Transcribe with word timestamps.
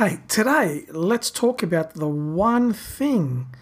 Hey, 0.00 0.20
today 0.28 0.86
let's 0.88 1.30
talk 1.30 1.62
about 1.62 1.92
the 1.92 2.08
one 2.08 2.72
thing 2.72 3.54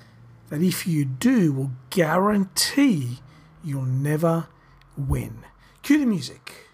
that 0.51 0.63
if 0.63 0.87
you 0.87 1.05
do 1.05 1.53
will 1.53 1.73
guarantee 1.91 3.19
you'll 3.65 3.83
never 3.83 4.47
win. 4.97 5.41
Cue 5.83 5.99
the 5.99 6.07
music. 6.07 6.69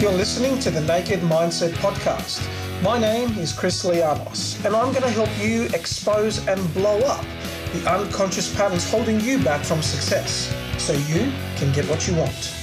You're 0.00 0.12
listening 0.12 0.58
to 0.60 0.70
the 0.70 0.80
Naked 0.80 1.20
Mindset 1.20 1.72
Podcast. 1.72 2.40
My 2.82 2.98
name 2.98 3.36
is 3.36 3.52
Chris 3.52 3.84
Lianos, 3.84 4.64
and 4.64 4.74
I'm 4.74 4.92
going 4.92 5.02
to 5.02 5.10
help 5.10 5.28
you 5.38 5.64
expose 5.74 6.38
and 6.48 6.58
blow 6.72 7.00
up 7.00 7.26
the 7.74 7.86
unconscious 7.86 8.56
patterns 8.56 8.90
holding 8.90 9.20
you 9.20 9.44
back 9.44 9.62
from 9.62 9.82
success 9.82 10.56
so 10.78 10.94
you 10.94 11.30
can 11.56 11.70
get 11.74 11.84
what 11.90 12.08
you 12.08 12.14
want. 12.14 12.54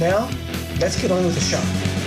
Now, 0.00 0.30
let's 0.80 0.98
get 0.98 1.10
on 1.10 1.22
with 1.22 1.34
the 1.34 1.40
show. 1.42 2.01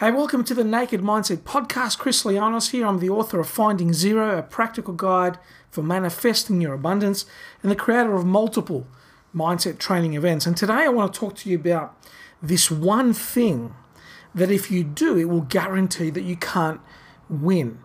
Hey, 0.00 0.12
welcome 0.12 0.44
to 0.44 0.54
the 0.54 0.62
Naked 0.62 1.00
Mindset 1.00 1.38
Podcast. 1.38 1.98
Chris 1.98 2.22
Lianos 2.22 2.70
here. 2.70 2.86
I'm 2.86 3.00
the 3.00 3.10
author 3.10 3.40
of 3.40 3.48
Finding 3.48 3.92
Zero, 3.92 4.38
a 4.38 4.44
practical 4.44 4.94
guide 4.94 5.40
for 5.72 5.82
manifesting 5.82 6.60
your 6.60 6.72
abundance, 6.72 7.26
and 7.64 7.72
the 7.72 7.74
creator 7.74 8.14
of 8.14 8.24
multiple 8.24 8.86
mindset 9.34 9.80
training 9.80 10.14
events. 10.14 10.46
And 10.46 10.56
today 10.56 10.84
I 10.84 10.88
want 10.88 11.12
to 11.12 11.18
talk 11.18 11.34
to 11.38 11.50
you 11.50 11.56
about 11.56 12.00
this 12.40 12.70
one 12.70 13.12
thing 13.12 13.74
that 14.36 14.52
if 14.52 14.70
you 14.70 14.84
do, 14.84 15.18
it 15.18 15.24
will 15.24 15.40
guarantee 15.40 16.10
that 16.10 16.22
you 16.22 16.36
can't 16.36 16.80
win. 17.28 17.80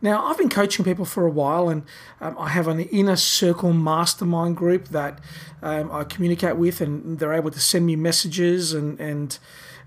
Now, 0.00 0.24
I've 0.24 0.38
been 0.38 0.48
coaching 0.48 0.82
people 0.82 1.04
for 1.04 1.26
a 1.26 1.30
while, 1.30 1.68
and 1.68 1.82
um, 2.22 2.36
I 2.38 2.48
have 2.48 2.68
an 2.68 2.80
inner 2.80 3.16
circle 3.16 3.74
mastermind 3.74 4.56
group 4.56 4.88
that 4.88 5.20
um, 5.62 5.92
I 5.92 6.04
communicate 6.04 6.56
with, 6.56 6.80
and 6.80 7.18
they're 7.18 7.34
able 7.34 7.50
to 7.50 7.60
send 7.60 7.84
me 7.84 7.96
messages 7.96 8.72
and, 8.72 8.98
and 8.98 9.38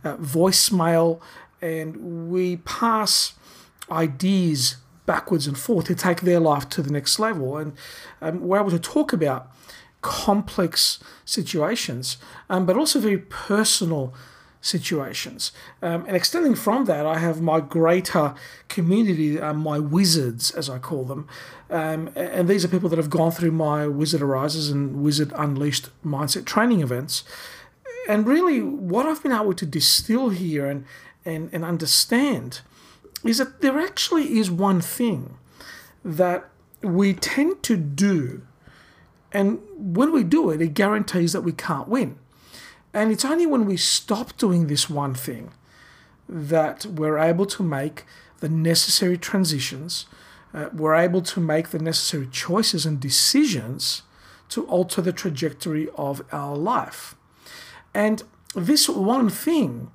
uh, 0.04 0.18
voicemail 0.18 1.20
and 1.62 2.30
we 2.30 2.58
pass 2.58 3.34
ideas 3.90 4.78
backwards 5.06 5.48
and 5.48 5.58
forth 5.58 5.86
to 5.88 5.96
take 5.96 6.22
their 6.22 6.40
life 6.40 6.68
to 6.70 6.82
the 6.82 6.92
next 6.92 7.18
level. 7.18 7.58
And 7.58 7.74
um, 8.22 8.42
we're 8.42 8.60
able 8.60 8.72
to 8.72 8.80
talk 8.80 9.14
about 9.14 9.52
complex 10.02 11.00
situations, 11.26 12.18
um, 12.50 12.66
but 12.66 12.78
also 12.78 13.00
very 13.00 13.18
personal 13.18 14.14
situations. 14.62 15.52
Um, 15.82 16.06
and 16.08 16.16
extending 16.16 16.56
from 16.56 16.86
that, 16.86 17.06
I 17.06 17.20
have 17.20 17.42
my 17.42 17.60
greater 17.60 18.36
community, 18.68 19.40
uh, 19.40 19.54
my 19.54 19.80
wizards, 19.80 20.52
as 20.52 20.70
I 20.70 20.78
call 20.78 21.06
them. 21.06 21.28
Um, 21.70 22.10
and 22.16 22.48
these 22.48 22.66
are 22.66 22.68
people 22.68 22.90
that 22.90 22.98
have 22.98 23.10
gone 23.10 23.32
through 23.32 23.52
my 23.52 23.88
Wizard 23.88 24.22
Arises 24.22 24.70
and 24.70 25.02
Wizard 25.02 25.32
Unleashed 25.36 25.90
mindset 26.06 26.46
training 26.46 26.82
events. 26.82 27.24
And 28.08 28.26
really, 28.26 28.62
what 28.62 29.06
I've 29.06 29.22
been 29.22 29.34
able 29.34 29.54
to 29.54 29.66
distill 29.66 30.30
here 30.30 30.68
and, 30.68 30.86
and, 31.26 31.50
and 31.52 31.66
understand 31.66 32.62
is 33.24 33.40
that 33.40 33.62
there 33.62 33.78
actually 33.78 34.40
is 34.40 34.50
one 34.50 34.80
thing 34.80 35.38
that 36.06 36.50
we 36.82 37.14
tend 37.14 37.62
to 37.64 37.76
do, 37.76 38.44
and 39.34 39.60
when 39.76 40.14
we 40.14 40.24
do 40.24 40.50
it, 40.52 40.62
it 40.62 40.74
guarantees 40.74 41.34
that 41.34 41.42
we 41.42 41.52
can't 41.52 41.90
win. 41.90 42.18
And 42.94 43.12
it's 43.12 43.26
only 43.26 43.46
when 43.46 43.66
we 43.66 43.76
stop 43.76 44.38
doing 44.38 44.68
this 44.68 44.90
one 44.90 45.14
thing 45.14 45.52
that 46.30 46.86
we're 46.86 47.18
able 47.18 47.46
to 47.46 47.62
make 47.62 48.06
the 48.40 48.48
necessary 48.50 49.18
transitions, 49.18 50.06
uh, 50.54 50.70
we're 50.74 50.96
able 50.96 51.22
to 51.22 51.40
make 51.42 51.70
the 51.70 51.80
necessary 51.80 52.28
choices 52.28 52.86
and 52.86 53.00
decisions 53.00 54.04
to 54.50 54.66
alter 54.68 55.02
the 55.02 55.12
trajectory 55.12 55.90
of 55.98 56.24
our 56.32 56.56
life. 56.56 57.17
And 57.94 58.24
this 58.56 58.88
one 58.90 59.30
thing 59.30 59.92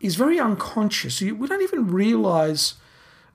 is 0.00 0.16
very 0.16 0.38
unconscious. 0.38 1.20
We 1.20 1.46
don't 1.46 1.62
even 1.62 1.88
realize 1.88 2.74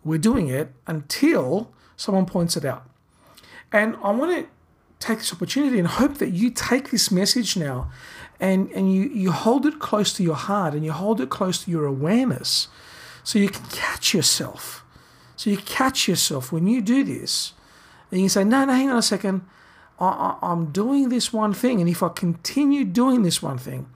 we're 0.04 0.18
doing 0.18 0.48
it 0.48 0.74
until 0.88 1.72
someone 1.96 2.26
points 2.26 2.58
it 2.58 2.66
out. 2.66 2.90
And 3.72 3.96
I 4.04 4.12
want 4.12 4.32
to 4.32 4.50
take 5.00 5.20
this 5.20 5.34
opportunity 5.34 5.80
and 5.80 5.88
hope 5.88 6.18
that 6.18 6.32
you 6.32 6.50
take 6.52 6.92
this 6.92 7.12
message 7.12 7.58
now 7.58 7.92
and, 8.40 8.70
and 8.72 8.94
you, 8.94 9.04
you 9.04 9.32
hold 9.32 9.66
it 9.66 9.80
close 9.80 10.14
to 10.14 10.24
your 10.24 10.36
heart 10.36 10.74
and 10.74 10.84
you 10.84 10.92
hold 10.92 11.22
it 11.22 11.30
close 11.30 11.64
to 11.64 11.72
your 11.72 11.86
awareness 11.86 12.68
so 13.24 13.40
you 13.40 13.50
can 13.50 13.66
catch 13.68 14.14
yourself. 14.14 14.84
So 15.36 15.50
you 15.50 15.58
catch 15.58 16.08
yourself 16.08 16.52
when 16.52 16.68
you 16.68 16.82
do 16.82 17.04
this 17.04 17.54
and 18.12 18.22
you 18.22 18.30
say, 18.30 18.44
no, 18.44 18.66
no, 18.66 18.74
hang 18.74 18.90
on 18.90 18.98
a 18.98 19.02
second. 19.02 19.42
I, 20.00 20.06
I, 20.06 20.38
I'm 20.42 20.72
doing 20.72 21.10
this 21.10 21.32
one 21.32 21.54
thing. 21.54 21.80
And 21.80 21.90
if 21.90 22.04
I 22.04 22.10
continue 22.10 22.84
doing 22.84 23.24
this 23.24 23.42
one 23.42 23.58
thing, 23.58 23.88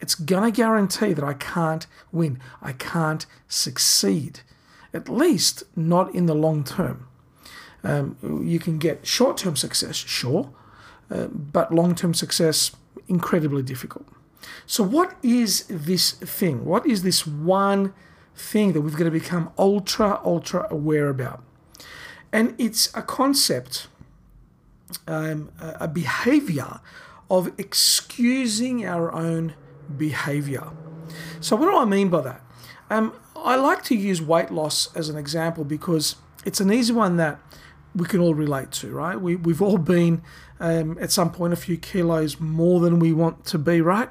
it's 0.00 0.14
going 0.14 0.50
to 0.50 0.54
guarantee 0.54 1.12
that 1.12 1.24
I 1.24 1.34
can't 1.34 1.86
win. 2.12 2.40
I 2.60 2.72
can't 2.72 3.26
succeed, 3.48 4.40
at 4.92 5.08
least 5.08 5.64
not 5.76 6.14
in 6.14 6.26
the 6.26 6.34
long 6.34 6.64
term. 6.64 7.08
Um, 7.82 8.16
you 8.44 8.58
can 8.58 8.78
get 8.78 9.06
short 9.06 9.36
term 9.36 9.56
success, 9.56 9.96
sure, 9.96 10.50
uh, 11.10 11.26
but 11.26 11.72
long 11.72 11.94
term 11.94 12.14
success, 12.14 12.72
incredibly 13.08 13.62
difficult. 13.62 14.06
So, 14.66 14.82
what 14.82 15.16
is 15.22 15.64
this 15.68 16.12
thing? 16.12 16.64
What 16.64 16.86
is 16.86 17.02
this 17.02 17.26
one 17.26 17.92
thing 18.34 18.72
that 18.72 18.80
we've 18.80 18.96
got 18.96 19.04
to 19.04 19.10
become 19.10 19.50
ultra, 19.58 20.20
ultra 20.24 20.66
aware 20.70 21.08
about? 21.08 21.42
And 22.32 22.54
it's 22.58 22.90
a 22.94 23.02
concept, 23.02 23.86
um, 25.06 25.52
a 25.60 25.86
behavior 25.86 26.80
of 27.30 27.52
excusing 27.58 28.84
our 28.84 29.12
own 29.12 29.54
behavior. 29.96 30.70
So, 31.40 31.56
what 31.56 31.70
do 31.70 31.76
I 31.76 31.84
mean 31.84 32.08
by 32.08 32.22
that? 32.22 32.40
Um, 32.90 33.14
I 33.36 33.56
like 33.56 33.82
to 33.84 33.94
use 33.94 34.22
weight 34.22 34.50
loss 34.50 34.94
as 34.96 35.08
an 35.08 35.16
example 35.16 35.64
because 35.64 36.16
it's 36.44 36.60
an 36.60 36.72
easy 36.72 36.92
one 36.92 37.16
that 37.16 37.38
we 37.94 38.06
can 38.06 38.20
all 38.20 38.34
relate 38.34 38.70
to, 38.72 38.90
right? 38.92 39.20
We, 39.20 39.36
we've 39.36 39.62
all 39.62 39.78
been 39.78 40.22
um, 40.60 40.98
at 41.00 41.10
some 41.10 41.30
point 41.30 41.52
a 41.52 41.56
few 41.56 41.76
kilos 41.76 42.40
more 42.40 42.80
than 42.80 42.98
we 42.98 43.12
want 43.12 43.44
to 43.46 43.58
be, 43.58 43.80
right? 43.80 44.08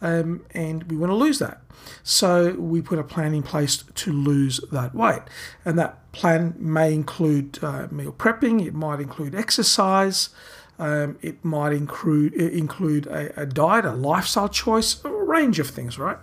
Um, 0.00 0.44
and 0.52 0.90
we 0.90 0.96
want 0.96 1.10
to 1.10 1.16
lose 1.16 1.38
that. 1.38 1.60
So 2.02 2.52
we 2.52 2.82
put 2.82 2.98
a 2.98 3.04
plan 3.04 3.34
in 3.34 3.42
place 3.42 3.82
to 3.82 4.12
lose 4.12 4.60
that 4.70 4.94
weight. 4.94 5.22
And 5.64 5.78
that 5.78 6.12
plan 6.12 6.54
may 6.58 6.92
include 6.92 7.58
uh, 7.62 7.88
meal 7.90 8.12
prepping, 8.12 8.64
it 8.64 8.74
might 8.74 9.00
include 9.00 9.34
exercise, 9.34 10.30
um, 10.78 11.18
it 11.22 11.44
might 11.44 11.72
include 11.72 12.34
include 12.34 13.06
a, 13.06 13.42
a, 13.42 13.46
diet, 13.46 13.84
a 13.84 13.92
lifestyle 13.92 14.48
choice, 14.48 15.00
range 15.24 15.58
of 15.58 15.68
things, 15.68 15.98
right? 15.98 16.18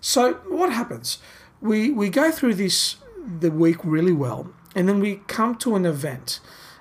So 0.00 0.34
what 0.48 0.72
happens? 0.72 1.18
We 1.60 1.90
we 1.90 2.10
go 2.10 2.30
through 2.30 2.54
this 2.54 2.96
the 3.40 3.50
week 3.50 3.78
really 3.82 4.12
well, 4.12 4.52
and 4.74 4.88
then 4.88 5.00
we 5.00 5.16
come 5.26 5.56
to 5.56 5.74
an 5.74 5.84
event, 5.86 6.40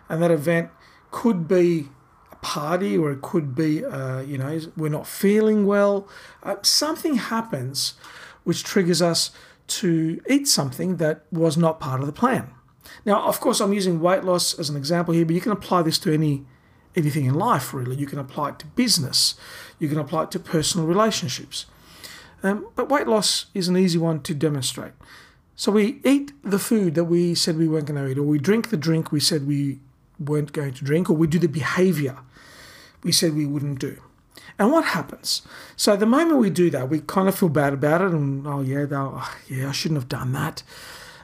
and 0.10 0.22
that 0.22 0.32
event 0.32 0.70
could 1.12 1.48
be 1.48 1.90
a 2.32 2.36
party 2.38 2.98
or 2.98 3.12
it 3.12 3.22
could 3.22 3.56
be 3.56 3.86
uh, 3.86 4.20
you 4.20 4.38
know 4.38 4.60
we're 4.76 4.90
not 4.90 5.08
feeling 5.08 5.66
well. 5.66 6.08
Uh, 6.44 6.56
something 6.62 7.16
happens 7.16 7.94
which 8.44 8.64
triggers 8.64 9.02
us 9.02 9.32
to 9.68 10.22
eat 10.30 10.48
something 10.48 10.98
that 10.98 11.26
was 11.32 11.58
not 11.58 11.80
part 11.80 12.00
of 12.00 12.06
the 12.06 12.14
plan. 12.14 12.52
Now, 13.06 13.28
of 13.28 13.40
course, 13.40 13.60
I'm 13.60 13.74
using 13.74 14.00
weight 14.00 14.24
loss 14.24 14.58
as 14.58 14.70
an 14.70 14.78
example 14.78 15.14
here, 15.14 15.26
but 15.26 15.34
you 15.34 15.42
can 15.42 15.52
apply 15.52 15.82
this 15.82 15.98
to 16.00 16.14
any 16.14 16.46
anything 16.96 17.26
in 17.26 17.34
life, 17.34 17.74
really. 17.74 17.96
You 17.96 18.06
can 18.06 18.20
apply 18.20 18.50
it 18.50 18.60
to 18.60 18.66
business, 18.68 19.36
you 19.80 19.88
can 19.90 20.00
apply 20.00 20.24
it 20.24 20.32
to 20.32 20.40
personal 20.40 20.88
relationships. 20.88 21.66
Um, 22.44 22.68
but 22.76 22.90
weight 22.90 23.08
loss 23.08 23.48
is 23.54 23.68
an 23.68 23.78
easy 23.78 23.98
one 23.98 24.22
to 24.22 24.34
demonstrate. 24.36 24.94
So 25.56 25.72
we 25.72 26.00
eat 26.04 26.32
the 26.44 26.60
food 26.60 26.96
that 26.96 27.06
we 27.06 27.34
said 27.34 27.58
we 27.58 27.68
weren't 27.68 27.88
going 27.88 28.04
to 28.04 28.10
eat, 28.10 28.18
or 28.18 28.24
we 28.24 28.40
drink 28.40 28.70
the 28.70 28.78
drink 28.78 29.12
we 29.12 29.20
said 29.20 29.48
we 29.48 29.80
weren't 30.20 30.54
going 30.54 30.74
to 30.74 30.84
drink, 30.84 31.10
or 31.10 31.14
we 31.14 31.28
do 31.28 31.40
the 31.40 31.48
behavior 31.48 32.18
we 33.04 33.12
said 33.12 33.36
we 33.36 33.46
wouldn't 33.46 33.80
do. 33.80 34.02
And 34.58 34.72
what 34.72 34.86
happens? 34.86 35.44
So 35.76 35.96
the 35.96 36.06
moment 36.06 36.40
we 36.40 36.50
do 36.50 36.70
that, 36.72 36.90
we 36.90 37.02
kind 37.02 37.30
of 37.30 37.38
feel 37.38 37.50
bad 37.50 37.74
about 37.74 38.02
it, 38.02 38.12
and 38.12 38.46
oh 38.48 38.62
yeah, 38.62 38.86
oh, 38.92 39.36
yeah, 39.48 39.70
I 39.70 39.72
shouldn't 39.72 40.00
have 40.00 40.10
done 40.10 40.34
that. 40.34 40.64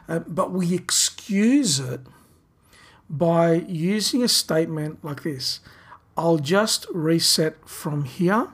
Uh, 0.07 0.19
but 0.19 0.51
we 0.51 0.73
excuse 0.73 1.79
it 1.79 2.01
by 3.11 3.53
using 3.67 4.23
a 4.23 4.27
statement 4.27 5.03
like 5.03 5.23
this 5.23 5.59
I'll 6.17 6.37
just 6.37 6.85
reset 6.91 7.67
from 7.67 8.05
here 8.05 8.49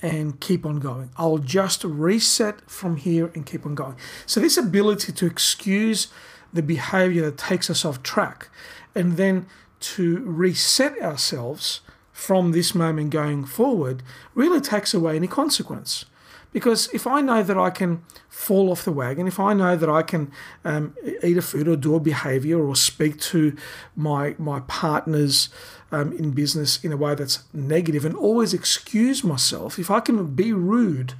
and 0.00 0.38
keep 0.40 0.66
on 0.66 0.80
going. 0.80 1.10
I'll 1.16 1.38
just 1.38 1.84
reset 1.84 2.68
from 2.68 2.96
here 2.96 3.30
and 3.34 3.46
keep 3.46 3.64
on 3.64 3.74
going. 3.74 3.96
So, 4.26 4.40
this 4.40 4.56
ability 4.56 5.12
to 5.12 5.26
excuse 5.26 6.08
the 6.52 6.62
behavior 6.62 7.22
that 7.22 7.38
takes 7.38 7.70
us 7.70 7.84
off 7.84 8.02
track 8.02 8.50
and 8.94 9.16
then 9.16 9.46
to 9.80 10.18
reset 10.18 11.00
ourselves 11.00 11.80
from 12.12 12.52
this 12.52 12.74
moment 12.74 13.10
going 13.10 13.44
forward 13.44 14.02
really 14.34 14.60
takes 14.60 14.92
away 14.92 15.16
any 15.16 15.26
consequence 15.26 16.04
Because 16.52 16.88
if 16.92 17.06
I 17.06 17.20
know 17.22 17.42
that 17.42 17.56
I 17.56 17.70
can 17.70 18.02
fall 18.28 18.70
off 18.70 18.84
the 18.84 18.92
wagon, 18.92 19.26
if 19.26 19.40
I 19.40 19.54
know 19.54 19.76
that 19.76 19.88
I 19.88 20.02
can 20.02 20.30
um, 20.64 20.94
eat 21.22 21.36
a 21.36 21.42
food 21.42 21.66
or 21.66 21.76
do 21.76 21.94
a 21.94 22.00
behavior 22.00 22.62
or 22.62 22.76
speak 22.76 23.18
to 23.20 23.56
my 23.96 24.34
my 24.38 24.60
partners 24.60 25.48
um, 25.90 26.12
in 26.12 26.32
business 26.32 26.82
in 26.84 26.92
a 26.92 26.96
way 26.96 27.14
that's 27.14 27.44
negative 27.52 28.04
and 28.04 28.14
always 28.14 28.52
excuse 28.52 29.24
myself, 29.24 29.78
if 29.78 29.90
I 29.90 30.00
can 30.00 30.34
be 30.34 30.52
rude 30.52 31.14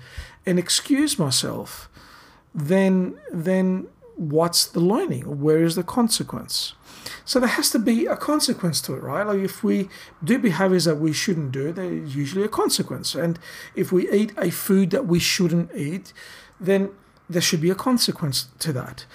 and 0.45 0.59
excuse 0.59 1.19
myself, 1.19 1.89
then 2.55 3.17
then 3.33 3.87
what's 4.31 4.67
the 4.67 4.81
learning? 4.81 5.41
Where 5.41 5.63
is 5.63 5.75
the 5.75 5.83
consequence? 5.83 6.75
So 7.25 7.41
there 7.41 7.49
has 7.49 7.71
to 7.71 7.79
be 7.79 8.07
a 8.07 8.17
consequence 8.17 8.81
to 8.83 8.95
it, 8.95 9.03
right? 9.03 9.27
Like 9.27 9.41
if 9.41 9.65
we 9.65 9.89
do 10.23 10.39
behaviors 10.39 10.85
that 10.85 10.97
we 10.97 11.13
shouldn't 11.13 11.51
do, 11.53 11.73
there's 11.73 12.15
usually 12.15 12.45
a 12.45 12.49
consequence. 12.49 13.15
And 13.15 13.39
if 13.75 13.91
we 13.91 14.11
eat 14.11 14.33
a 14.39 14.51
food 14.51 14.91
that 14.91 15.07
we 15.07 15.19
shouldn't 15.19 15.75
eat, 15.75 16.13
then 16.61 16.91
there 17.29 17.43
should 17.43 17.61
be 17.61 17.71
a 17.71 17.75
consequence 17.75 18.49
to 18.61 18.73
that. 18.73 19.07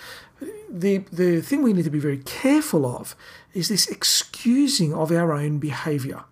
The 0.70 1.00
the 1.12 1.42
thing 1.42 1.64
we 1.64 1.74
need 1.74 1.86
to 1.86 1.90
be 1.90 2.00
very 2.00 2.18
careful 2.18 2.86
of 2.86 3.16
is 3.54 3.70
this 3.70 3.88
excusing 3.88 4.94
of 4.94 5.12
our 5.12 5.32
own 5.32 5.60
behavior. 5.60 6.26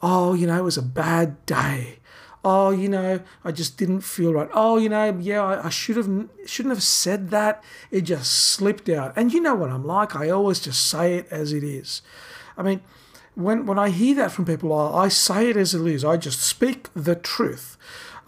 Oh, 0.00 0.34
you 0.34 0.46
know, 0.46 0.56
it 0.56 0.62
was 0.62 0.78
a 0.78 0.82
bad 0.82 1.44
day 1.44 1.97
oh, 2.44 2.70
you 2.70 2.88
know, 2.88 3.20
I 3.44 3.52
just 3.52 3.76
didn't 3.76 4.00
feel 4.00 4.32
right. 4.32 4.48
Oh, 4.52 4.78
you 4.78 4.88
know, 4.88 5.16
yeah, 5.20 5.42
I, 5.42 5.66
I 5.66 5.68
should 5.68 5.96
have 5.96 6.28
shouldn't 6.46 6.74
have 6.74 6.82
said 6.82 7.30
that. 7.30 7.62
It 7.90 8.02
just 8.02 8.30
slipped 8.32 8.88
out. 8.88 9.12
And 9.16 9.32
you 9.32 9.40
know 9.40 9.54
what 9.54 9.70
I'm 9.70 9.86
like. 9.86 10.14
I 10.16 10.30
always 10.30 10.60
just 10.60 10.86
say 10.86 11.16
it 11.16 11.26
as 11.30 11.52
it 11.52 11.64
is. 11.64 12.02
I 12.56 12.62
mean, 12.62 12.80
when 13.34 13.66
when 13.66 13.78
I 13.78 13.90
hear 13.90 14.14
that 14.16 14.32
from 14.32 14.44
people, 14.44 14.72
I, 14.72 15.04
I 15.04 15.08
say 15.08 15.50
it 15.50 15.56
as 15.56 15.74
it 15.74 15.86
is. 15.86 16.04
I 16.04 16.16
just 16.16 16.40
speak 16.40 16.88
the 16.94 17.14
truth. 17.14 17.76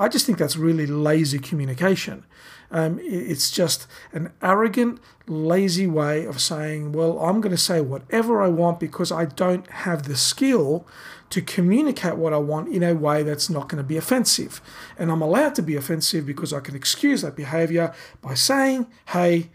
I 0.01 0.09
just 0.09 0.25
think 0.25 0.39
that's 0.39 0.57
really 0.57 0.87
lazy 0.87 1.39
communication. 1.39 2.25
Um, 2.71 2.99
it's 3.03 3.51
just 3.51 3.87
an 4.13 4.33
arrogant, 4.41 4.99
lazy 5.27 5.87
way 5.87 6.25
of 6.25 6.41
saying, 6.41 6.93
well, 6.93 7.19
I'm 7.19 7.43
going 7.43 7.51
to 7.55 7.59
say 7.59 7.83
whatever 7.83 8.41
I 8.41 8.49
want 8.49 8.81
because 8.81 9.13
I 9.13 9.27
don't 9.27 9.69
have 9.71 10.05
the 10.05 10.17
skill 10.17 10.87
to 11.29 11.43
communicate 11.43 12.17
what 12.17 12.33
I 12.33 12.39
want 12.39 12.73
in 12.75 12.83
a 12.83 12.95
way 12.95 13.23
that's 13.23 13.51
not 13.51 13.69
going 13.69 13.83
to 13.83 13.87
be 13.87 13.99
offensive. 13.99 14.63
And 14.99 15.13
I'm 15.13 15.21
allowed 15.21 15.55
to 15.57 15.63
be 15.63 15.77
offensive 15.77 16.25
because 16.25 16.53
I 16.55 16.61
can 16.61 16.75
excuse 16.75 17.21
that 17.21 17.37
behavior 17.37 17.93
by 18.23 18.33
saying, 18.35 18.87
hey, 19.09 19.51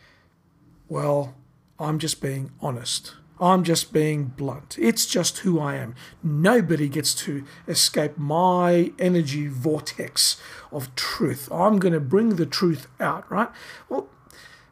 well, 0.88 1.34
I'm 1.80 1.98
just 1.98 2.22
being 2.22 2.52
honest. 2.62 3.16
I'm 3.40 3.64
just 3.64 3.92
being 3.92 4.26
blunt. 4.26 4.78
It's 4.80 5.06
just 5.06 5.40
who 5.40 5.60
I 5.60 5.76
am. 5.76 5.96
Nobody 6.24 6.88
gets 6.88 7.14
to 7.26 7.44
escape 7.68 8.18
my 8.18 8.94
energy 8.98 9.48
vortex 9.48 10.42
of 10.72 10.94
truth. 10.96 11.52
I'm 11.52 11.80
going 11.80 11.94
to 11.94 12.00
bring 12.00 12.38
the 12.38 12.46
truth 12.46 12.88
out, 13.00 13.30
right? 13.30 13.50
Well, 13.90 14.08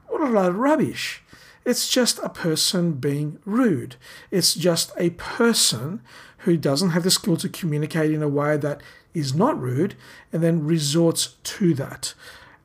what 0.07 0.21
a 0.21 0.25
load 0.25 0.49
of 0.49 0.57
rubbish. 0.57 1.21
It's 1.65 1.89
just 1.89 2.19
a 2.19 2.29
person 2.29 2.93
being 2.93 3.39
rude. 3.45 3.95
It's 4.31 4.53
just 4.53 4.91
a 4.97 5.11
person 5.11 6.01
who 6.39 6.57
doesn't 6.57 6.89
have 6.89 7.03
the 7.03 7.11
skill 7.11 7.37
to 7.37 7.49
communicate 7.49 8.11
in 8.11 8.21
a 8.21 8.27
way 8.27 8.57
that 8.57 8.81
is 9.13 9.33
not 9.33 9.59
rude 9.59 9.95
and 10.31 10.43
then 10.43 10.65
resorts 10.65 11.35
to 11.43 11.73
that. 11.75 12.13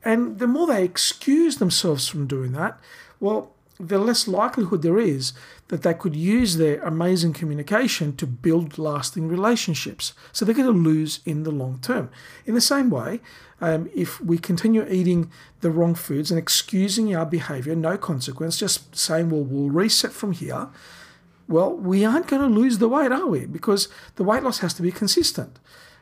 And 0.03 0.39
the 0.39 0.47
more 0.47 0.67
they 0.67 0.83
excuse 0.83 1.57
themselves 1.57 2.07
from 2.07 2.27
doing 2.27 2.51
that, 2.53 2.79
well, 3.19 3.53
the 3.79 3.97
less 3.97 4.27
likelihood 4.27 4.81
there 4.81 4.99
is 4.99 5.31
that 5.69 5.83
they 5.83 5.93
could 5.93 6.15
use 6.15 6.57
their 6.57 6.81
amazing 6.81 7.31
communication 7.31 8.15
to 8.17 8.27
build 8.27 8.77
lasting 8.77 9.29
relationships. 9.29 10.13
So 10.33 10.43
they're 10.43 10.53
going 10.55 10.73
to 10.73 10.89
lose 10.89 11.21
in 11.25 11.43
the 11.43 11.51
long 11.51 11.79
term. 11.81 12.09
In 12.45 12.55
the 12.55 12.61
same 12.61 12.89
way, 12.89 13.21
um, 13.61 13.89
if 13.95 14.19
we 14.19 14.37
continue 14.37 14.85
eating 14.89 15.31
the 15.61 15.71
wrong 15.71 15.95
foods 15.95 16.29
and 16.29 16.37
excusing 16.37 17.15
our 17.15 17.25
behavior, 17.25 17.73
no 17.73 17.97
consequence, 17.97 18.57
just 18.57 18.95
saying, 18.95 19.29
well, 19.29 19.43
we'll 19.43 19.69
reset 19.69 20.11
from 20.11 20.33
here, 20.33 20.67
well, 21.47 21.73
we 21.73 22.03
aren't 22.03 22.27
going 22.27 22.41
to 22.41 22.59
lose 22.59 22.79
the 22.79 22.89
weight, 22.89 23.11
are 23.11 23.27
we? 23.27 23.45
Because 23.45 23.87
the 24.17 24.23
weight 24.23 24.43
loss 24.43 24.59
has 24.59 24.73
to 24.75 24.81
be 24.81 24.91
consistent. 24.91 25.57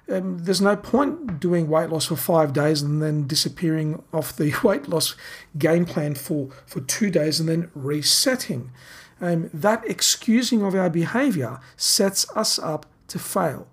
Um, 0.09 0.39
there's 0.39 0.61
no 0.61 0.75
point 0.75 1.39
doing 1.39 1.67
weight 1.67 1.89
loss 1.89 2.05
for 2.05 2.15
five 2.15 2.53
days 2.53 2.81
and 2.81 3.01
then 3.01 3.27
disappearing 3.27 4.01
off 4.13 4.35
the 4.35 4.53
weight 4.63 4.87
loss 4.87 5.15
game 5.57 5.85
plan 5.85 6.15
for, 6.15 6.49
for 6.65 6.79
two 6.81 7.09
days 7.09 7.39
and 7.39 7.49
then 7.49 7.69
resetting. 7.75 8.71
Um, 9.19 9.49
that 9.53 9.83
excusing 9.87 10.63
of 10.63 10.75
our 10.75 10.89
behavior 10.89 11.59
sets 11.75 12.29
us 12.35 12.59
up 12.59 12.85
to 13.09 13.19
fail. 13.19 13.67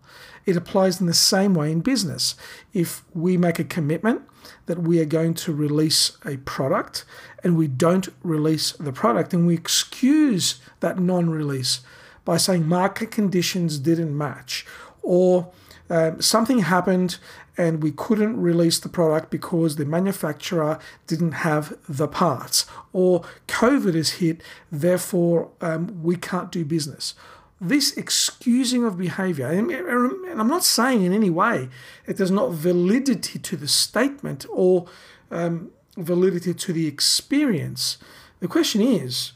It 0.46 0.56
applies 0.56 1.00
in 1.00 1.06
the 1.06 1.14
same 1.14 1.54
way 1.54 1.70
in 1.72 1.80
business. 1.80 2.34
If 2.72 3.02
we 3.14 3.36
make 3.36 3.58
a 3.58 3.64
commitment 3.64 4.22
that 4.66 4.80
we 4.80 5.00
are 5.00 5.06
going 5.06 5.34
to 5.34 5.52
release 5.52 6.16
a 6.24 6.36
product 6.38 7.04
and 7.42 7.56
we 7.56 7.68
don't 7.68 8.08
release 8.22 8.72
the 8.72 8.92
product 8.92 9.32
and 9.32 9.46
we 9.46 9.54
excuse 9.54 10.60
that 10.80 10.98
non 10.98 11.30
release 11.30 11.80
by 12.24 12.36
saying 12.36 12.66
market 12.66 13.10
conditions 13.10 13.78
didn't 13.78 14.16
match 14.16 14.66
or 15.02 15.52
um, 15.90 16.20
something 16.20 16.60
happened 16.60 17.18
and 17.56 17.82
we 17.82 17.92
couldn't 17.92 18.40
release 18.40 18.78
the 18.80 18.88
product 18.88 19.30
because 19.30 19.76
the 19.76 19.84
manufacturer 19.84 20.78
didn't 21.06 21.32
have 21.32 21.76
the 21.88 22.08
parts, 22.08 22.66
or 22.92 23.22
COVID 23.46 23.94
has 23.94 24.10
hit, 24.12 24.42
therefore 24.72 25.50
um, 25.60 26.02
we 26.02 26.16
can't 26.16 26.50
do 26.50 26.64
business 26.64 27.14
this 27.60 27.96
excusing 27.96 28.84
of 28.84 28.98
behavior, 28.98 29.46
and 29.46 30.40
I'm 30.40 30.48
not 30.48 30.64
saying 30.64 31.02
in 31.02 31.12
any 31.12 31.30
way 31.30 31.68
it 32.06 32.16
there's 32.16 32.30
not 32.30 32.52
validity 32.52 33.38
to 33.38 33.56
the 33.56 33.68
statement 33.68 34.44
or 34.50 34.86
um, 35.30 35.70
validity 35.96 36.52
to 36.52 36.72
the 36.72 36.86
experience. 36.86 37.98
The 38.40 38.48
question 38.48 38.82
is, 38.82 39.32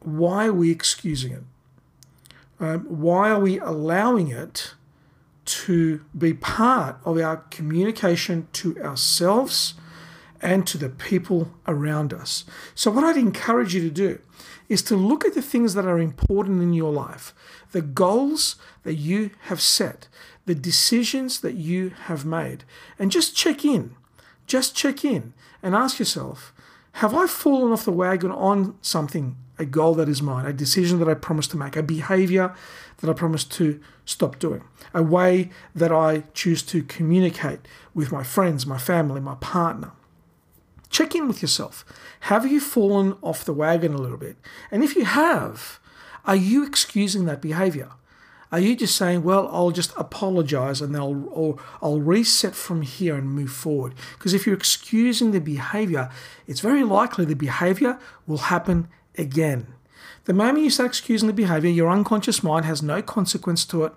why 0.00 0.46
are 0.46 0.52
we 0.52 0.70
excusing 0.70 1.32
it? 1.32 1.42
Um, 2.60 2.80
why 2.82 3.30
are 3.30 3.40
we 3.40 3.58
allowing 3.58 4.28
it 4.28 4.74
to 5.44 6.04
be 6.16 6.34
part 6.34 6.96
of 7.04 7.18
our 7.18 7.38
communication 7.50 8.48
to 8.54 8.78
ourselves 8.82 9.74
and 10.40 10.66
to 10.66 10.78
the 10.78 10.88
people 10.88 11.52
around 11.66 12.12
us? 12.12 12.44
So, 12.74 12.90
what 12.90 13.04
I'd 13.04 13.16
encourage 13.16 13.74
you 13.74 13.80
to 13.82 13.90
do 13.90 14.20
is 14.68 14.82
to 14.82 14.96
look 14.96 15.24
at 15.24 15.34
the 15.34 15.42
things 15.42 15.74
that 15.74 15.86
are 15.86 15.98
important 15.98 16.62
in 16.62 16.72
your 16.72 16.92
life, 16.92 17.34
the 17.72 17.82
goals 17.82 18.56
that 18.82 18.94
you 18.94 19.30
have 19.42 19.60
set, 19.60 20.08
the 20.46 20.54
decisions 20.54 21.40
that 21.40 21.54
you 21.54 21.90
have 22.04 22.24
made, 22.24 22.64
and 22.98 23.10
just 23.10 23.36
check 23.36 23.64
in. 23.64 23.94
Just 24.46 24.74
check 24.74 25.04
in 25.04 25.32
and 25.62 25.74
ask 25.74 25.98
yourself 25.98 26.52
Have 26.92 27.14
I 27.14 27.26
fallen 27.26 27.72
off 27.72 27.84
the 27.84 27.92
wagon 27.92 28.30
on 28.30 28.76
something, 28.82 29.36
a 29.58 29.64
goal 29.64 29.94
that 29.94 30.08
is 30.08 30.22
mine, 30.22 30.46
a 30.46 30.52
decision 30.52 30.98
that 30.98 31.08
I 31.08 31.14
promised 31.14 31.50
to 31.52 31.56
make, 31.56 31.76
a 31.76 31.82
behavior 31.82 32.54
that 33.04 33.10
I 33.10 33.14
promised 33.14 33.52
to 33.52 33.80
stop 34.06 34.38
doing, 34.38 34.64
a 34.94 35.02
way 35.02 35.50
that 35.74 35.92
I 35.92 36.24
choose 36.32 36.62
to 36.62 36.82
communicate 36.82 37.60
with 37.92 38.10
my 38.10 38.22
friends, 38.22 38.66
my 38.66 38.78
family, 38.78 39.20
my 39.20 39.34
partner? 39.36 39.92
Check 40.88 41.14
in 41.14 41.28
with 41.28 41.42
yourself. 41.42 41.84
Have 42.20 42.50
you 42.50 42.60
fallen 42.60 43.16
off 43.20 43.44
the 43.44 43.52
wagon 43.52 43.92
a 43.92 43.98
little 43.98 44.16
bit? 44.16 44.36
And 44.70 44.82
if 44.82 44.96
you 44.96 45.04
have, 45.04 45.80
are 46.24 46.36
you 46.36 46.64
excusing 46.64 47.26
that 47.26 47.42
behavior? 47.42 47.90
Are 48.50 48.60
you 48.60 48.76
just 48.76 48.96
saying, 48.96 49.24
well, 49.24 49.48
I'll 49.52 49.72
just 49.72 49.92
apologize 49.96 50.80
and 50.80 50.96
I'll, 50.96 51.28
or 51.30 51.58
I'll 51.82 52.00
reset 52.00 52.54
from 52.54 52.82
here 52.82 53.16
and 53.16 53.28
move 53.28 53.50
forward? 53.50 53.94
Because 54.16 54.32
if 54.32 54.46
you're 54.46 54.54
excusing 54.54 55.32
the 55.32 55.40
behavior, 55.40 56.08
it's 56.46 56.60
very 56.60 56.84
likely 56.84 57.24
the 57.24 57.34
behavior 57.34 57.98
will 58.26 58.38
happen 58.38 58.88
again. 59.18 59.73
The 60.24 60.32
moment 60.32 60.64
you 60.64 60.70
start 60.70 60.88
excusing 60.88 61.26
the 61.26 61.34
behavior, 61.34 61.70
your 61.70 61.90
unconscious 61.90 62.42
mind 62.42 62.64
has 62.64 62.82
no 62.82 63.02
consequence 63.02 63.64
to 63.66 63.84
it. 63.84 63.92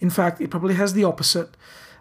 In 0.00 0.10
fact, 0.10 0.40
it 0.40 0.50
probably 0.50 0.74
has 0.74 0.92
the 0.92 1.04
opposite. 1.04 1.56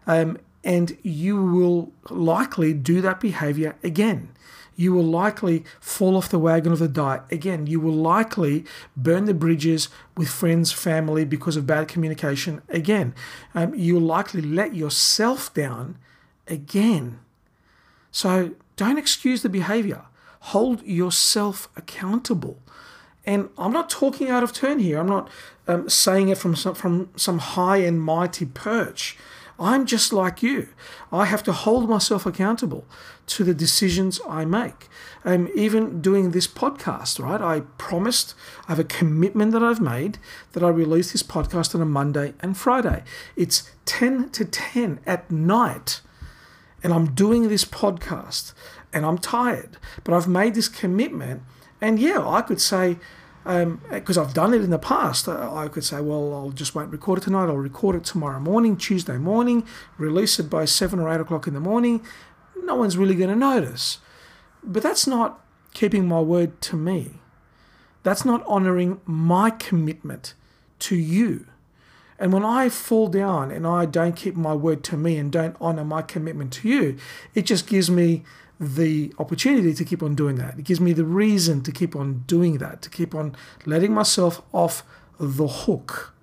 Um, 0.05 0.37
and 0.63 0.97
you 1.01 1.41
will 1.41 1.91
likely 2.09 2.73
do 2.73 3.01
that 3.01 3.19
behavior 3.19 3.75
again. 3.83 4.29
You 4.75 4.93
will 4.93 5.03
likely 5.03 5.65
fall 5.79 6.15
off 6.15 6.29
the 6.29 6.37
wagon 6.37 6.71
of 6.71 6.77
the 6.77 6.87
diet 6.87 7.23
again. 7.31 7.65
You 7.65 7.79
will 7.79 7.95
likely 7.95 8.63
burn 8.95 9.25
the 9.25 9.33
bridges 9.33 9.89
with 10.15 10.29
friends, 10.29 10.71
family 10.71 11.25
because 11.25 11.55
of 11.55 11.65
bad 11.65 11.87
communication 11.87 12.61
again. 12.69 13.15
Um, 13.55 13.73
you'll 13.73 14.01
likely 14.01 14.41
let 14.41 14.75
yourself 14.75 15.51
down 15.53 15.97
again. 16.47 17.19
So 18.11 18.51
don't 18.75 18.99
excuse 18.99 19.41
the 19.41 19.49
behavior. 19.49 20.03
Hold 20.41 20.83
yourself 20.83 21.69
accountable. 21.75 22.59
And 23.27 23.49
I'm 23.57 23.73
not 23.73 23.89
talking 23.89 24.29
out 24.29 24.41
of 24.41 24.53
turn 24.53 24.79
here. 24.79 24.99
I'm 24.99 25.09
not 25.09 25.29
um, 25.67 25.89
saying 25.89 26.29
it 26.29 26.37
from 26.37 26.55
some, 26.55 26.73
from 26.73 27.09
some 27.17 27.39
high 27.39 27.77
and 27.77 28.01
mighty 28.01 28.45
perch. 28.45 29.17
I'm 29.59 29.85
just 29.85 30.13
like 30.13 30.41
you. 30.41 30.69
I 31.11 31.25
have 31.25 31.43
to 31.43 31.51
hold 31.51 31.89
myself 31.89 32.25
accountable 32.25 32.85
to 33.25 33.43
the 33.43 33.53
decisions 33.53 34.21
I 34.29 34.45
make. 34.45 34.87
Um, 35.25 35.49
even 35.55 35.99
doing 35.99 36.31
this 36.31 36.47
podcast, 36.47 37.19
right? 37.19 37.41
I 37.41 37.61
promised, 37.77 38.33
I 38.67 38.71
have 38.71 38.79
a 38.79 38.83
commitment 38.85 39.51
that 39.51 39.63
I've 39.63 39.81
made 39.81 40.19
that 40.53 40.63
I 40.63 40.69
release 40.69 41.11
this 41.11 41.23
podcast 41.23 41.75
on 41.75 41.81
a 41.81 41.85
Monday 41.85 42.33
and 42.39 42.55
Friday. 42.55 43.03
It's 43.35 43.69
10 43.85 44.29
to 44.29 44.45
10 44.45 44.99
at 45.05 45.29
night. 45.29 46.01
and 46.83 46.93
I'm 46.93 47.13
doing 47.15 47.49
this 47.49 47.65
podcast 47.65 48.53
and 48.93 49.05
I'm 49.05 49.17
tired, 49.17 49.77
but 50.03 50.13
I've 50.13 50.27
made 50.27 50.53
this 50.53 50.69
commitment. 50.69 51.41
And 51.81 51.99
yeah, 51.99 52.25
I 52.25 52.41
could 52.41 52.61
say, 52.61 52.97
because 53.47 54.17
um, 54.17 54.27
I've 54.27 54.33
done 54.33 54.53
it 54.53 54.61
in 54.61 54.71
the 54.71 54.79
past, 54.79 55.29
I 55.29 55.69
could 55.69 55.85
say, 55.85 56.01
well, 56.01 56.33
I'll 56.33 56.51
just 56.51 56.75
won't 56.75 56.91
record 56.91 57.19
it 57.19 57.23
tonight. 57.23 57.45
I'll 57.45 57.55
record 57.55 57.95
it 57.95 58.03
tomorrow 58.03 58.41
morning, 58.41 58.75
Tuesday 58.75 59.17
morning, 59.17 59.65
release 59.97 60.37
it 60.37 60.49
by 60.49 60.65
seven 60.65 60.99
or 60.99 61.09
eight 61.09 61.21
o'clock 61.21 61.47
in 61.47 61.53
the 61.53 61.61
morning. 61.61 62.03
No 62.63 62.75
one's 62.75 62.97
really 62.97 63.15
going 63.15 63.29
to 63.29 63.37
notice. 63.37 63.99
But 64.61 64.83
that's 64.83 65.07
not 65.07 65.39
keeping 65.73 66.09
my 66.09 66.19
word 66.19 66.59
to 66.63 66.75
me. 66.75 67.21
That's 68.03 68.25
not 68.25 68.43
honoring 68.47 68.99
my 69.05 69.49
commitment 69.49 70.33
to 70.79 70.97
you. 70.97 71.47
And 72.19 72.33
when 72.33 72.43
I 72.43 72.67
fall 72.67 73.07
down 73.07 73.49
and 73.49 73.65
I 73.65 73.85
don't 73.85 74.15
keep 74.15 74.35
my 74.35 74.53
word 74.53 74.83
to 74.85 74.97
me 74.97 75.17
and 75.17 75.31
don't 75.31 75.55
honor 75.61 75.85
my 75.85 76.01
commitment 76.01 76.51
to 76.53 76.67
you, 76.67 76.97
it 77.33 77.45
just 77.45 77.65
gives 77.65 77.89
me 77.89 78.23
the 78.59 79.13
opportunity 79.19 79.73
to 79.73 79.85
keep 79.85 80.01
on 80.01 80.15
doing 80.15 80.35
that. 80.37 80.57
It 80.57 80.65
gives 80.65 80.79
me 80.79 80.93
the 80.93 81.05
reason 81.05 81.61
to 81.63 81.71
keep 81.71 81.95
on 81.95 82.23
doing 82.27 82.57
that, 82.57 82.81
to 82.81 82.89
keep 82.89 83.13
on 83.13 83.35
letting 83.65 83.93
myself 83.93 84.41
off 84.51 84.83
the 85.19 85.47
hook. 85.47 86.13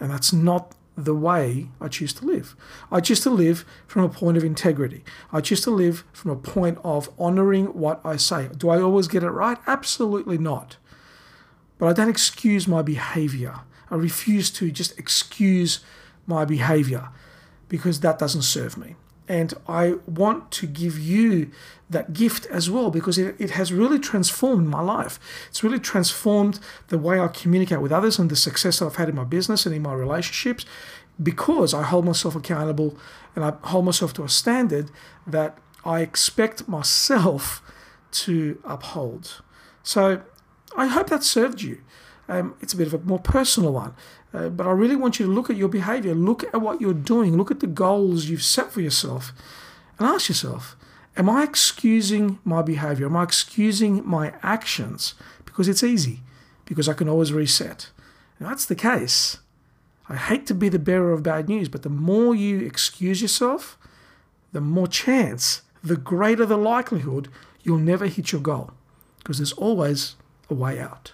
And 0.00 0.10
that's 0.10 0.32
not 0.32 0.74
the 0.96 1.14
way 1.14 1.68
I 1.80 1.88
choose 1.88 2.12
to 2.14 2.24
live. 2.24 2.56
I 2.90 3.00
choose 3.00 3.20
to 3.20 3.30
live 3.30 3.64
from 3.86 4.02
a 4.02 4.08
point 4.08 4.36
of 4.36 4.44
integrity. 4.44 5.04
I 5.32 5.40
choose 5.40 5.60
to 5.62 5.70
live 5.70 6.04
from 6.12 6.30
a 6.30 6.36
point 6.36 6.78
of 6.82 7.08
honoring 7.18 7.66
what 7.66 8.00
I 8.04 8.16
say. 8.16 8.48
Do 8.56 8.70
I 8.70 8.80
always 8.80 9.06
get 9.06 9.22
it 9.22 9.30
right? 9.30 9.58
Absolutely 9.66 10.38
not. 10.38 10.76
But 11.78 11.86
I 11.86 11.92
don't 11.92 12.08
excuse 12.08 12.66
my 12.66 12.82
behavior. 12.82 13.60
I 13.90 13.94
refuse 13.94 14.50
to 14.52 14.70
just 14.70 14.98
excuse 14.98 15.80
my 16.26 16.44
behavior 16.44 17.10
because 17.68 18.00
that 18.00 18.18
doesn't 18.18 18.42
serve 18.42 18.76
me. 18.76 18.96
And 19.28 19.52
I 19.68 19.96
want 20.06 20.50
to 20.52 20.66
give 20.66 20.98
you 20.98 21.50
that 21.90 22.14
gift 22.14 22.46
as 22.46 22.70
well 22.70 22.90
because 22.90 23.18
it, 23.18 23.36
it 23.38 23.50
has 23.50 23.72
really 23.72 23.98
transformed 23.98 24.68
my 24.68 24.80
life. 24.80 25.20
It's 25.48 25.62
really 25.62 25.78
transformed 25.78 26.58
the 26.88 26.98
way 26.98 27.20
I 27.20 27.28
communicate 27.28 27.82
with 27.82 27.92
others 27.92 28.18
and 28.18 28.30
the 28.30 28.36
success 28.36 28.78
that 28.78 28.86
I've 28.86 28.96
had 28.96 29.10
in 29.10 29.14
my 29.14 29.24
business 29.24 29.66
and 29.66 29.74
in 29.74 29.82
my 29.82 29.92
relationships 29.92 30.64
because 31.22 31.74
I 31.74 31.82
hold 31.82 32.04
myself 32.04 32.34
accountable 32.34 32.96
and 33.34 33.44
I 33.44 33.52
hold 33.68 33.84
myself 33.84 34.12
to 34.14 34.24
a 34.24 34.28
standard 34.28 34.90
that 35.26 35.58
I 35.84 36.00
expect 36.00 36.68
myself 36.68 37.62
to 38.10 38.60
uphold. 38.64 39.42
So 39.82 40.22
I 40.76 40.86
hope 40.86 41.08
that 41.08 41.24
served 41.24 41.60
you. 41.62 41.80
Um, 42.28 42.54
it's 42.60 42.74
a 42.74 42.76
bit 42.76 42.86
of 42.86 42.94
a 42.94 42.98
more 42.98 43.18
personal 43.18 43.72
one. 43.72 43.94
Uh, 44.32 44.48
but 44.48 44.66
I 44.66 44.72
really 44.72 44.96
want 44.96 45.18
you 45.18 45.26
to 45.26 45.32
look 45.32 45.48
at 45.48 45.56
your 45.56 45.68
behavior, 45.68 46.14
look 46.14 46.44
at 46.44 46.60
what 46.60 46.80
you're 46.80 46.92
doing, 46.92 47.36
look 47.36 47.50
at 47.50 47.60
the 47.60 47.66
goals 47.66 48.26
you've 48.26 48.42
set 48.42 48.70
for 48.70 48.80
yourself, 48.80 49.32
and 49.98 50.08
ask 50.08 50.28
yourself 50.28 50.76
Am 51.16 51.28
I 51.28 51.42
excusing 51.42 52.38
my 52.44 52.62
behavior? 52.62 53.06
Am 53.06 53.16
I 53.16 53.24
excusing 53.24 54.06
my 54.06 54.34
actions? 54.42 55.14
Because 55.44 55.66
it's 55.66 55.82
easy, 55.82 56.20
because 56.64 56.88
I 56.88 56.92
can 56.92 57.08
always 57.08 57.32
reset. 57.32 57.90
If 58.38 58.46
that's 58.46 58.64
the 58.64 58.76
case. 58.76 59.38
I 60.08 60.16
hate 60.16 60.46
to 60.46 60.54
be 60.54 60.68
the 60.68 60.78
bearer 60.78 61.12
of 61.12 61.22
bad 61.22 61.48
news, 61.48 61.68
but 61.68 61.82
the 61.82 61.90
more 61.90 62.34
you 62.34 62.60
excuse 62.60 63.20
yourself, 63.20 63.76
the 64.52 64.60
more 64.60 64.86
chance, 64.86 65.62
the 65.82 65.96
greater 65.96 66.46
the 66.46 66.56
likelihood 66.56 67.28
you'll 67.62 67.78
never 67.78 68.06
hit 68.06 68.32
your 68.32 68.40
goal 68.40 68.70
because 69.18 69.38
there's 69.38 69.52
always 69.52 70.16
a 70.48 70.54
way 70.54 70.80
out. 70.80 71.12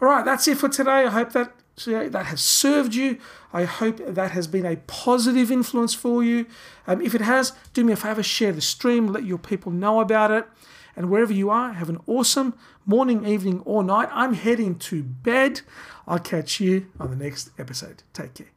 All 0.00 0.08
right, 0.08 0.24
that's 0.24 0.48
it 0.48 0.56
for 0.56 0.68
today. 0.68 1.04
I 1.04 1.10
hope 1.10 1.32
that 1.32 1.52
that 1.76 2.26
has 2.26 2.40
served 2.40 2.94
you. 2.94 3.18
I 3.52 3.64
hope 3.64 3.98
that 4.06 4.32
has 4.32 4.46
been 4.46 4.66
a 4.66 4.76
positive 4.76 5.50
influence 5.50 5.94
for 5.94 6.22
you. 6.22 6.46
Um, 6.86 7.00
if 7.00 7.14
it 7.14 7.20
has, 7.20 7.52
do 7.72 7.84
me 7.84 7.92
a 7.92 7.96
favor, 7.96 8.22
share 8.22 8.52
the 8.52 8.60
stream, 8.60 9.08
let 9.08 9.24
your 9.24 9.38
people 9.38 9.72
know 9.72 10.00
about 10.00 10.30
it. 10.30 10.46
And 10.94 11.10
wherever 11.10 11.32
you 11.32 11.48
are, 11.48 11.72
have 11.72 11.88
an 11.88 11.98
awesome 12.06 12.54
morning, 12.84 13.26
evening, 13.26 13.62
or 13.64 13.82
night. 13.82 14.08
I'm 14.12 14.34
heading 14.34 14.78
to 14.80 15.02
bed. 15.02 15.62
I'll 16.06 16.18
catch 16.18 16.60
you 16.60 16.86
on 17.00 17.10
the 17.10 17.16
next 17.16 17.50
episode. 17.58 18.02
Take 18.12 18.34
care. 18.34 18.48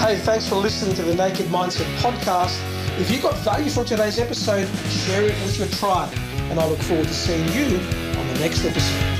Hey, 0.00 0.16
thanks 0.16 0.48
for 0.48 0.56
listening 0.56 0.94
to 0.96 1.02
the 1.02 1.14
Naked 1.14 1.46
Mindset 1.46 1.86
podcast. 1.96 2.58
If 2.98 3.10
you 3.10 3.20
got 3.20 3.36
value 3.38 3.70
from 3.70 3.84
today's 3.84 4.18
episode, 4.18 4.68
share 4.88 5.22
it 5.22 5.34
with 5.42 5.58
your 5.58 5.68
tribe 5.68 6.12
and 6.50 6.60
I 6.60 6.68
look 6.68 6.78
forward 6.80 7.08
to 7.08 7.14
seeing 7.14 7.46
you 7.52 7.78
on 8.18 8.28
the 8.28 8.38
next 8.38 8.64
episode. 8.64 9.13